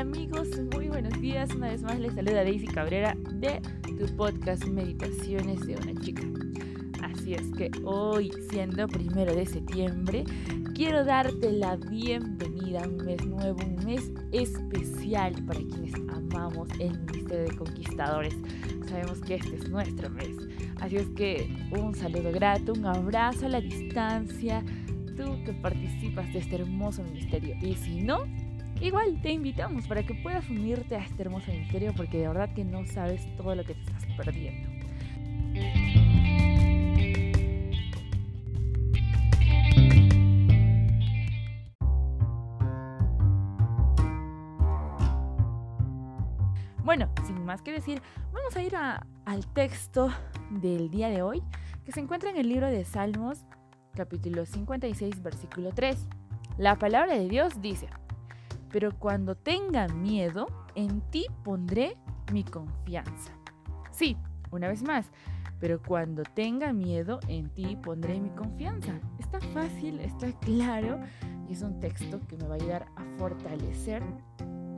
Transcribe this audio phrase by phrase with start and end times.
[0.00, 1.54] Amigos, muy buenos días.
[1.54, 3.60] Una vez más les saluda Daisy Cabrera de
[3.98, 6.22] tu podcast Meditaciones de una chica.
[7.02, 10.24] Así es que hoy, siendo primero de septiembre,
[10.74, 16.98] quiero darte la bienvenida a un mes nuevo, un mes especial para quienes amamos el
[17.00, 18.34] Ministerio de Conquistadores.
[18.88, 20.34] Sabemos que este es nuestro mes.
[20.80, 24.64] Así es que un saludo grato, un abrazo a la distancia,
[25.14, 27.54] tú que participas de este hermoso ministerio.
[27.60, 28.24] Y si no,
[28.80, 32.64] igual te invitamos para que puedas unirte a este hermoso ministerio porque de verdad que
[32.64, 34.68] no sabes todo lo que te estás perdiendo.
[46.82, 48.02] Bueno, sin más que decir,
[48.32, 50.10] vamos a ir al texto
[50.50, 51.42] del día de hoy
[51.84, 53.44] que se encuentra en el libro de Salmos
[53.94, 56.08] capítulo 56 versículo 3.
[56.58, 57.88] La palabra de Dios dice,
[58.70, 61.96] pero cuando tenga miedo, en ti pondré
[62.32, 63.32] mi confianza.
[63.90, 64.16] Sí,
[64.50, 65.10] una vez más,
[65.58, 68.98] pero cuando tenga miedo, en ti pondré mi confianza.
[69.18, 71.00] Está fácil, está claro
[71.48, 74.02] y es un texto que me va a ayudar a fortalecer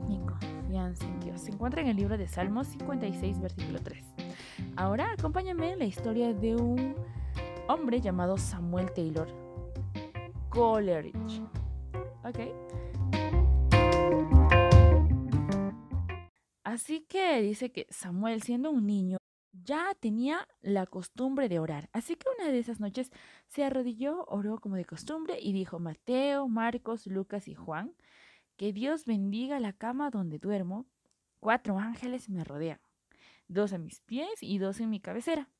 [0.07, 1.41] mi confianza en Dios.
[1.41, 4.03] Se encuentra en el libro de Salmos 56, versículo 3.
[4.75, 6.95] Ahora acompáñame en la historia de un
[7.67, 9.27] hombre llamado Samuel Taylor
[10.49, 11.41] Coleridge.
[12.23, 12.39] ¿Ok?
[16.73, 19.19] Así que dice que Samuel, siendo un niño,
[19.51, 21.87] ya tenía la costumbre de orar.
[21.93, 23.11] Así que una de esas noches
[23.47, 27.93] se arrodilló, oró como de costumbre y dijo, Mateo, Marcos, Lucas y Juan,
[28.57, 30.87] que Dios bendiga la cama donde duermo.
[31.39, 32.79] Cuatro ángeles me rodean,
[33.47, 35.51] dos a mis pies y dos en mi cabecera.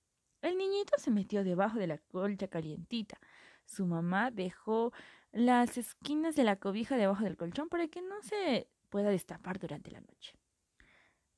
[0.42, 3.20] El niñito se metió debajo de la colcha calientita.
[3.66, 4.92] Su mamá dejó
[5.32, 9.92] las esquinas de la cobija debajo del colchón para que no se pueda destapar durante
[9.92, 10.34] la noche.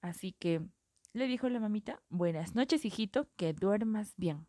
[0.05, 0.61] Así que
[1.13, 4.45] le dijo la mamita, buenas noches, hijito, que duermas bien.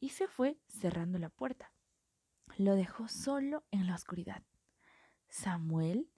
[0.00, 1.74] Y se fue cerrando la puerta.
[2.56, 4.42] Lo dejó solo en la oscuridad.
[5.28, 6.08] Samuel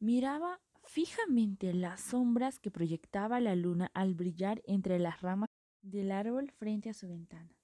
[0.00, 5.48] miraba fijamente las sombras que proyectaba la luna al brillar entre las ramas
[5.80, 7.54] del árbol frente a su ventana.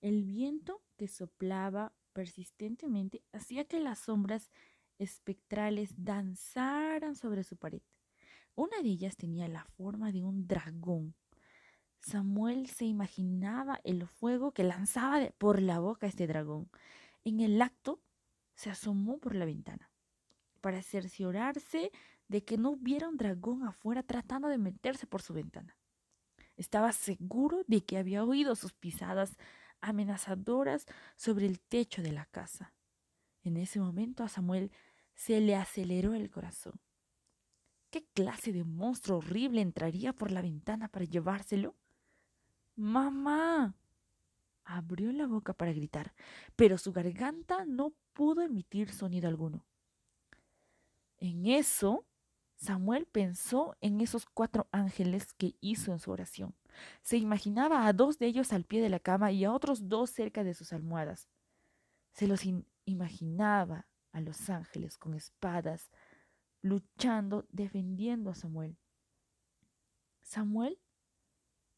[0.00, 4.50] El viento que soplaba persistentemente hacía que las sombras
[4.98, 7.82] espectrales danzaran sobre su pared.
[8.56, 11.14] Una de ellas tenía la forma de un dragón.
[12.00, 16.70] Samuel se imaginaba el fuego que lanzaba por la boca este dragón.
[17.22, 18.00] En el acto
[18.54, 19.90] se asomó por la ventana
[20.62, 21.92] para cerciorarse
[22.28, 25.76] de que no hubiera un dragón afuera tratando de meterse por su ventana.
[26.56, 29.36] Estaba seguro de que había oído sus pisadas
[29.82, 30.86] amenazadoras
[31.16, 32.72] sobre el techo de la casa.
[33.42, 34.72] En ese momento a Samuel
[35.14, 36.80] se le aceleró el corazón.
[37.96, 41.74] ¿Qué clase de monstruo horrible entraría por la ventana para llevárselo?
[42.74, 43.74] ¡Mamá!
[44.64, 46.12] Abrió la boca para gritar,
[46.56, 49.64] pero su garganta no pudo emitir sonido alguno.
[51.16, 52.04] En eso
[52.56, 56.54] Samuel pensó en esos cuatro ángeles que hizo en su oración.
[57.00, 60.10] Se imaginaba a dos de ellos al pie de la cama y a otros dos
[60.10, 61.30] cerca de sus almohadas.
[62.12, 62.42] Se los
[62.84, 65.90] imaginaba a los ángeles con espadas,
[66.66, 68.76] luchando, defendiendo a Samuel.
[70.22, 70.78] Samuel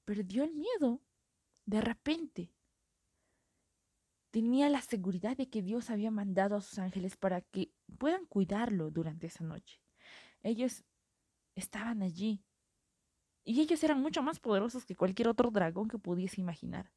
[0.04, 1.02] perdió el miedo
[1.66, 2.54] de repente.
[4.30, 8.90] Tenía la seguridad de que Dios había mandado a sus ángeles para que puedan cuidarlo
[8.90, 9.82] durante esa noche.
[10.42, 10.84] Ellos
[11.54, 12.42] estaban allí.
[13.44, 16.92] Y ellos eran mucho más poderosos que cualquier otro dragón que pudiese imaginar.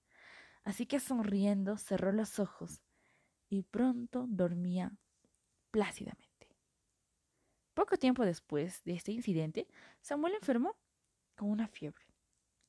[0.63, 2.81] Así que sonriendo cerró los ojos
[3.50, 4.94] y pronto dormía
[5.72, 6.31] plácidamente.
[7.81, 9.68] Poco tiempo después de este incidente,
[10.02, 10.78] Samuel enfermó
[11.36, 12.06] con una fiebre.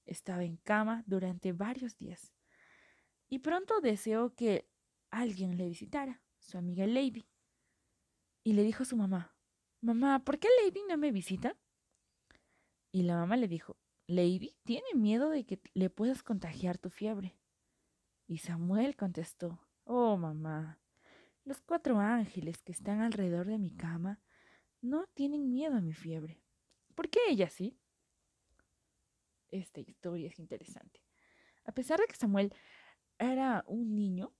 [0.06, 2.32] Estaba en cama durante varios días
[3.28, 4.66] y pronto deseó que
[5.10, 7.26] alguien le visitara, su amiga Lady.
[8.42, 9.36] Y le dijo a su mamá,
[9.82, 11.58] Mamá, ¿por qué Lady no me visita?
[12.90, 13.76] Y la mamá le dijo,
[14.06, 17.36] Lady tiene miedo de que le puedas contagiar tu fiebre.
[18.26, 20.80] Y Samuel contestó, Oh, mamá,
[21.44, 24.18] los cuatro ángeles que están alrededor de mi cama
[24.82, 26.42] no tienen miedo a mi fiebre.
[26.94, 27.78] ¿Por qué ella sí?
[29.50, 31.00] Esta historia es interesante.
[31.64, 32.52] A pesar de que Samuel
[33.18, 34.34] era un niño,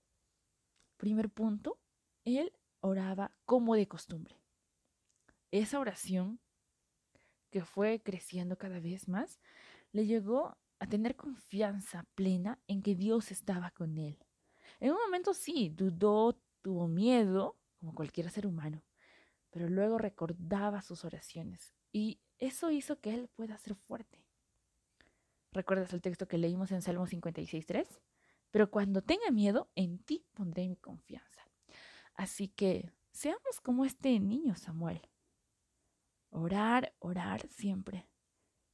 [0.97, 1.79] primer punto,
[2.25, 4.43] él oraba como de costumbre
[5.53, 6.39] esa oración
[7.51, 9.39] que fue creciendo cada vez más,
[9.91, 14.17] le llegó a tener confianza plena en que Dios estaba con él.
[14.79, 18.81] En un momento sí, dudó, tuvo miedo, como cualquier ser humano,
[19.53, 24.25] pero luego recordaba sus oraciones Y eso hizo que Él pueda ser fuerte.
[25.51, 27.87] ¿Recuerdas el texto que leímos en Salmo 56.3?
[28.49, 31.47] Pero cuando tenga miedo, en ti pondré mi confianza.
[32.15, 35.01] Así que seamos como este niño Samuel.
[36.31, 38.09] Orar, orar siempre.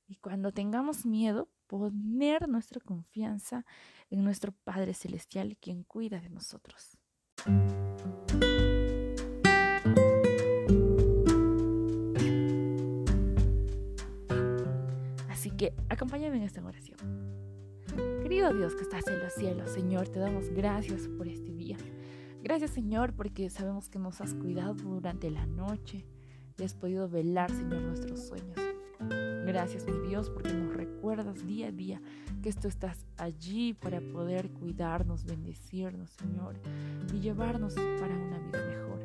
[0.07, 3.65] Y cuando tengamos miedo, poner nuestra confianza
[4.09, 6.97] en nuestro Padre Celestial, quien cuida de nosotros.
[15.59, 16.97] Que acompáñame en esta oración.
[18.23, 21.75] Querido Dios que estás en los cielos, Señor, te damos gracias por este día.
[22.41, 26.05] Gracias, Señor, porque sabemos que nos has cuidado durante la noche
[26.57, 28.55] y has podido velar, Señor, nuestros sueños.
[29.45, 32.01] Gracias, mi Dios, porque nos recuerdas día a día
[32.41, 36.55] que tú estás allí para poder cuidarnos, bendecirnos, Señor,
[37.13, 38.99] y llevarnos para una vida mejor.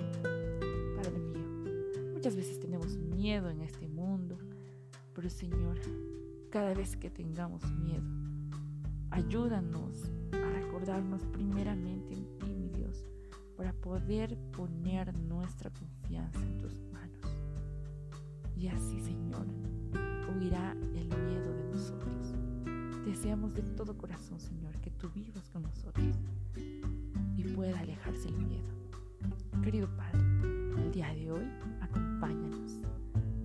[0.94, 4.38] Padre mío, muchas veces tenemos miedo en este mundo,
[5.14, 5.80] pero Señor,
[6.54, 8.04] cada vez que tengamos miedo,
[9.10, 13.04] ayúdanos a recordarnos primeramente en ti, mi Dios,
[13.56, 17.26] para poder poner nuestra confianza en tus manos.
[18.54, 19.48] Y así, Señor,
[20.32, 22.34] huirá el miedo de nosotros.
[23.04, 26.16] Deseamos de todo corazón, Señor, que tú vivas con nosotros
[27.36, 28.70] y pueda alejarse el miedo.
[29.60, 30.20] Querido Padre,
[30.84, 32.78] el día de hoy acompáñanos.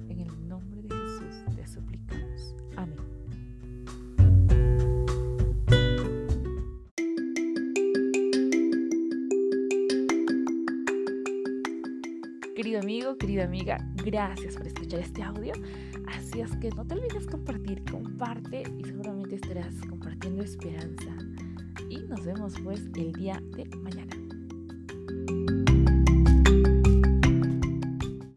[0.09, 2.48] En el nombre de Jesús te suplicamos.
[12.79, 15.51] Amigo, querida amiga, gracias por escuchar este audio.
[16.07, 21.13] Así es que no te olvides compartir, comparte y seguramente estarás compartiendo esperanza.
[21.89, 24.28] Y nos vemos pues el día de mañana.